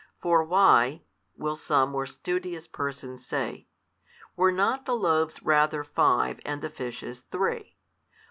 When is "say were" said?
3.19-4.51